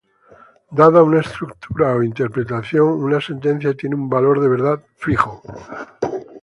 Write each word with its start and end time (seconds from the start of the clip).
Dada 0.71 1.03
una 1.03 1.19
estructura 1.19 1.93
o 1.95 2.01
interpretación, 2.01 2.87
una 2.87 3.21
sentencia 3.21 3.75
tiene 3.77 3.93
un 3.93 4.09
valor 4.09 4.39
de 4.39 4.47
verdad 4.49 4.83
fijo. 4.95 5.43